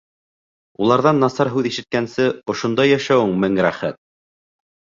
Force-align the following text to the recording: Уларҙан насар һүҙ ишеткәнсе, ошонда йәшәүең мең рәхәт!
Уларҙан 0.85 1.19
насар 1.25 1.51
һүҙ 1.57 1.69
ишеткәнсе, 1.71 2.25
ошонда 2.55 2.89
йәшәүең 2.95 3.39
мең 3.45 3.63
рәхәт! 3.67 4.01